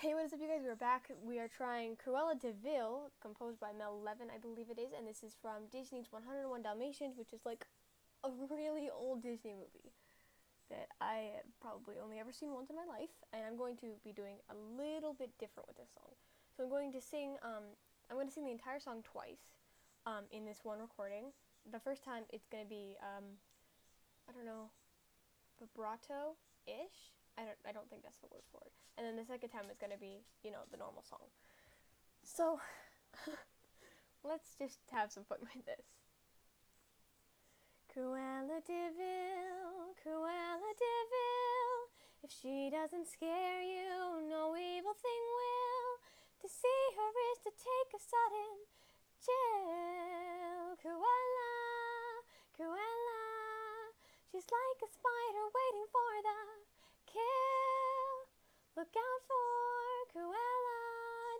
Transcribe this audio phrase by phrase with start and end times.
[0.00, 0.64] Hey, what is up, you guys?
[0.64, 1.12] We're back.
[1.20, 5.04] We are trying Cruella de Vil, composed by Mel Leven, I believe it is, and
[5.04, 7.68] this is from Disney's 101 Dalmatians, which is like
[8.24, 9.92] a really old Disney movie
[10.72, 13.92] that I have probably only ever seen once in my life, and I'm going to
[14.00, 16.16] be doing a little bit different with this song.
[16.56, 17.36] So I'm going to sing.
[17.44, 17.76] Um,
[18.08, 19.52] I'm going to sing the entire song twice
[20.06, 21.28] um, in this one recording.
[21.68, 23.36] The first time it's going to be, um,
[24.24, 24.72] I don't know,
[25.60, 28.72] vibrato ish I don't I don't think that's the word for it.
[28.98, 31.26] And then the second time is gonna be, you know, the normal song.
[32.22, 32.60] So
[34.24, 35.86] let's just have some fun with this.
[37.90, 41.74] Cruella de Vil, Cruella de Vil.
[42.22, 45.90] If she doesn't scare you, no evil thing will.
[46.44, 48.52] To see her is to take a sudden
[49.20, 50.76] chill.
[50.80, 51.52] Cruella,
[52.56, 53.22] Cruella.
[54.30, 56.40] She's like a spider waiting for the
[57.10, 58.14] kill.
[58.76, 59.50] Look out for
[60.12, 60.80] Cruella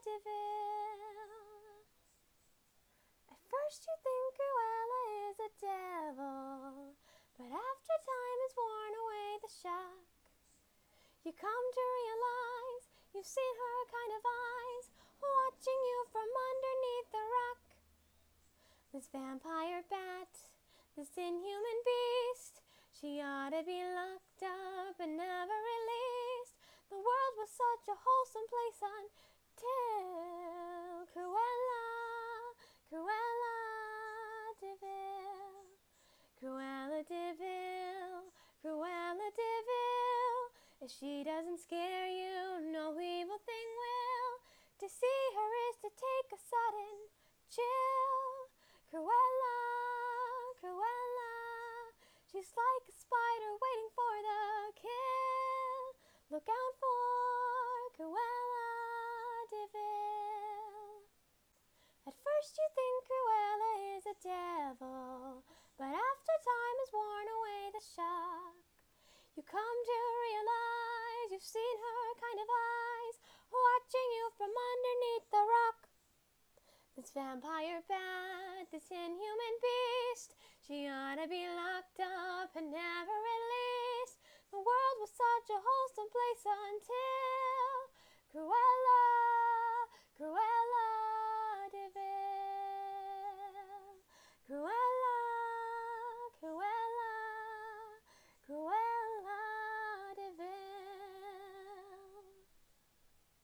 [0.05, 1.01] de Vil.
[3.31, 6.99] At first you think Cruella is a devil,
[7.39, 10.05] but after time has worn away the shock,
[11.25, 14.87] you come to realize you've seen her kind of eyes
[15.21, 17.65] watching you from underneath the rock.
[18.93, 20.33] This vampire bat,
[20.97, 26.57] this inhuman beast, she ought to be locked up and never released.
[26.89, 30.40] The world was such a wholesome place until
[40.99, 44.31] She doesn't scare you, no evil thing will.
[44.83, 46.95] To see her is to take a sudden
[47.47, 48.51] chill.
[48.91, 49.59] Cruella,
[50.59, 51.35] Cruella.
[52.27, 54.43] She's like a spider waiting for the
[54.83, 55.83] kill.
[56.35, 56.99] Look out for
[57.95, 58.71] Cruella
[59.47, 61.07] de Vil.
[62.11, 65.47] At first you think Cruella is a devil,
[65.79, 68.59] but after time has worn away the shock,
[69.37, 70.70] you come to realize
[71.31, 73.17] you've seen her kind of eyes
[73.55, 75.79] watching you from underneath the rock.
[76.99, 80.35] This vampire bat, this inhuman beast,
[80.67, 84.19] she ought to be locked up and never released.
[84.51, 87.40] The world was such a wholesome place until